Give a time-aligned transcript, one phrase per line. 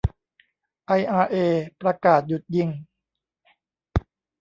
[0.85, 1.35] ไออาร์เอ
[1.81, 2.69] ประกาศหยุดยิง